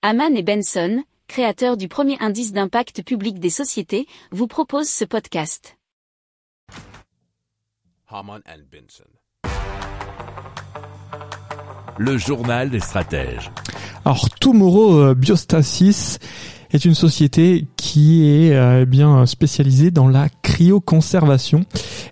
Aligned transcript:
Haman 0.00 0.36
et 0.36 0.44
Benson, 0.44 1.02
créateurs 1.26 1.76
du 1.76 1.88
premier 1.88 2.16
indice 2.20 2.52
d'impact 2.52 3.02
public 3.02 3.40
des 3.40 3.50
sociétés, 3.50 4.06
vous 4.30 4.46
proposent 4.46 4.88
ce 4.88 5.04
podcast. 5.04 5.76
Haman 8.08 8.40
and 8.46 8.62
Benson. 8.70 9.10
Le 11.98 12.16
journal 12.16 12.70
des 12.70 12.78
stratèges. 12.78 13.50
Alors 14.04 14.30
Tomorrow 14.40 15.00
euh, 15.00 15.14
Biostasis 15.16 16.20
est 16.70 16.84
une 16.84 16.94
société 16.94 17.66
qui 17.76 18.24
est 18.24 18.54
euh, 18.54 18.84
bien 18.84 19.26
spécialisée 19.26 19.90
dans 19.90 20.06
la 20.06 20.28
cryoconservation. 20.28 21.64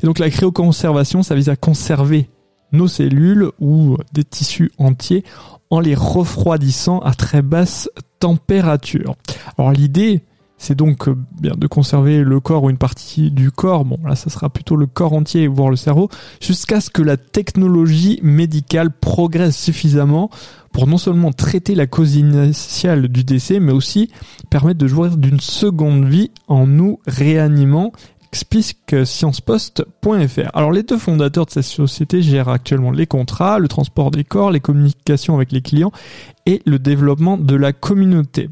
Et 0.02 0.06
donc 0.06 0.18
la 0.18 0.28
cryoconservation, 0.28 1.22
ça 1.22 1.36
vise 1.36 1.50
à 1.50 1.54
conserver 1.54 2.28
nos 2.72 2.88
cellules 2.88 3.52
ou 3.60 3.96
des 4.12 4.24
tissus 4.24 4.72
entiers 4.76 5.22
en 5.70 5.80
les 5.80 5.94
refroidissant 5.94 7.00
à 7.00 7.14
très 7.14 7.42
basse 7.42 7.90
température. 8.20 9.16
Alors 9.58 9.72
l'idée, 9.72 10.22
c'est 10.58 10.74
donc 10.74 11.08
euh, 11.08 11.16
bien 11.40 11.52
de 11.56 11.66
conserver 11.66 12.22
le 12.22 12.40
corps 12.40 12.64
ou 12.64 12.70
une 12.70 12.78
partie 12.78 13.30
du 13.30 13.50
corps, 13.50 13.84
bon 13.84 13.98
là 14.04 14.16
ça 14.16 14.30
sera 14.30 14.48
plutôt 14.48 14.76
le 14.76 14.86
corps 14.86 15.12
entier, 15.12 15.46
voire 15.48 15.68
le 15.68 15.76
cerveau, 15.76 16.08
jusqu'à 16.40 16.80
ce 16.80 16.90
que 16.90 17.02
la 17.02 17.16
technologie 17.16 18.18
médicale 18.22 18.90
progresse 18.90 19.56
suffisamment 19.56 20.30
pour 20.72 20.86
non 20.86 20.98
seulement 20.98 21.32
traiter 21.32 21.74
la 21.74 21.86
cause 21.86 22.16
initiale 22.16 23.08
du 23.08 23.24
décès, 23.24 23.60
mais 23.60 23.72
aussi 23.72 24.10
permettre 24.50 24.78
de 24.78 24.86
jouir 24.86 25.16
d'une 25.16 25.40
seconde 25.40 26.06
vie 26.06 26.30
en 26.48 26.66
nous 26.66 27.00
réanimant 27.06 27.92
explique 28.36 29.06
sciencepost.fr. 29.06 30.50
Alors 30.52 30.70
les 30.70 30.82
deux 30.82 30.98
fondateurs 30.98 31.46
de 31.46 31.52
cette 31.52 31.64
société 31.64 32.20
gèrent 32.20 32.50
actuellement 32.50 32.90
les 32.90 33.06
contrats, 33.06 33.58
le 33.58 33.66
transport 33.66 34.10
des 34.10 34.24
corps, 34.24 34.50
les 34.50 34.60
communications 34.60 35.34
avec 35.34 35.52
les 35.52 35.62
clients 35.62 35.90
et 36.44 36.60
le 36.66 36.78
développement 36.78 37.38
de 37.38 37.56
la 37.56 37.72
communauté. 37.72 38.50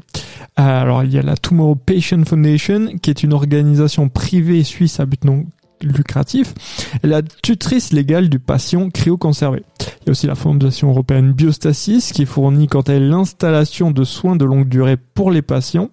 Alors 0.55 1.03
il 1.03 1.13
y 1.13 1.19
a 1.19 1.21
la 1.21 1.37
Tomorrow 1.37 1.75
Patient 1.75 2.23
Foundation 2.25 2.97
qui 2.99 3.11
est 3.11 3.21
une 3.21 3.31
organisation 3.31 4.09
privée 4.09 4.63
suisse 4.63 4.99
à 4.99 5.05
but 5.05 5.23
non 5.23 5.45
lucratif, 5.81 6.55
la 7.03 7.21
tutrice 7.21 7.93
légale 7.93 8.27
du 8.27 8.39
patient 8.39 8.89
cryoconservé. 8.89 9.61
Il 10.01 10.07
y 10.07 10.09
a 10.09 10.11
aussi 10.11 10.25
la 10.25 10.33
Fondation 10.33 10.89
européenne 10.89 11.31
Biostasis 11.31 12.11
qui 12.11 12.25
fournit 12.25 12.65
quant 12.65 12.81
à 12.81 12.93
elle 12.93 13.09
l'installation 13.09 13.91
de 13.91 14.03
soins 14.03 14.35
de 14.35 14.45
longue 14.45 14.67
durée 14.67 14.97
pour 14.97 15.29
les 15.29 15.43
patients. 15.43 15.91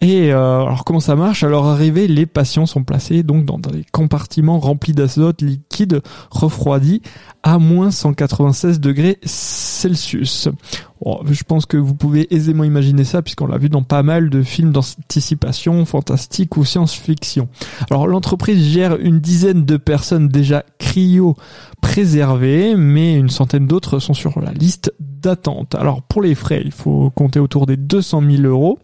Et 0.00 0.32
euh, 0.32 0.60
alors 0.60 0.84
comment 0.84 1.00
ça 1.00 1.16
marche? 1.16 1.42
À 1.42 1.48
leur 1.48 1.66
arrivée, 1.66 2.06
les 2.06 2.26
patients 2.26 2.66
sont 2.66 2.84
placés 2.84 3.24
donc 3.24 3.44
dans 3.44 3.58
des 3.58 3.84
compartiments 3.90 4.60
remplis 4.60 4.92
d'azote 4.92 5.42
liquide 5.42 6.02
refroidi 6.30 7.02
à 7.42 7.58
moins 7.58 7.90
196 7.90 8.78
degrés 8.78 9.18
Celsius. 9.24 10.48
je 11.24 11.42
pense 11.42 11.66
que 11.66 11.76
vous 11.76 11.94
pouvez 11.94 12.32
aisément 12.32 12.62
imaginer 12.62 13.02
ça 13.02 13.22
puisqu'on 13.22 13.46
l'a 13.46 13.58
vu 13.58 13.68
dans 13.68 13.82
pas 13.82 14.04
mal 14.04 14.30
de 14.30 14.42
films 14.42 14.70
d'anticipation, 14.70 15.84
fantastique 15.84 16.56
ou 16.56 16.64
science-fiction. 16.64 17.48
Alors 17.90 18.06
l'entreprise 18.06 18.72
gère 18.72 18.96
une 19.00 19.18
dizaine 19.18 19.64
de 19.64 19.76
personnes 19.76 20.28
déjà 20.28 20.64
cryo 20.88 21.36
préservées, 21.80 22.74
mais 22.76 23.14
une 23.14 23.30
centaine 23.30 23.66
d'autres 23.66 23.98
sont 23.98 24.14
sur 24.14 24.40
la 24.40 24.52
liste 24.52 24.92
d'attente. 25.00 25.74
Alors 25.74 26.02
pour 26.02 26.22
les 26.22 26.34
frais, 26.34 26.62
il 26.64 26.72
faut 26.72 27.10
compter 27.10 27.40
autour 27.40 27.66
des 27.66 27.76
200 27.76 28.22
000 28.28 28.42
euros 28.42 28.78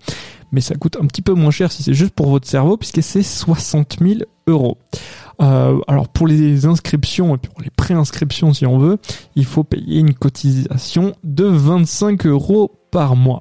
mais 0.54 0.60
ça 0.60 0.76
coûte 0.76 0.96
un 1.00 1.06
petit 1.06 1.20
peu 1.20 1.34
moins 1.34 1.50
cher 1.50 1.72
si 1.72 1.82
c'est 1.82 1.94
juste 1.94 2.14
pour 2.14 2.30
votre 2.30 2.46
cerveau, 2.46 2.76
puisque 2.76 3.02
c'est 3.02 3.24
60 3.24 3.96
000 4.00 4.20
euros. 4.46 4.78
Euh, 5.42 5.80
alors 5.88 6.08
pour 6.08 6.28
les 6.28 6.64
inscriptions 6.64 7.34
et 7.34 7.38
pour 7.38 7.60
les 7.60 7.70
préinscriptions 7.70 8.52
si 8.52 8.64
on 8.64 8.78
veut, 8.78 8.98
il 9.34 9.46
faut 9.46 9.64
payer 9.64 9.98
une 9.98 10.14
cotisation 10.14 11.16
de 11.24 11.44
25 11.44 12.26
euros 12.26 12.70
par 12.92 13.16
mois. 13.16 13.40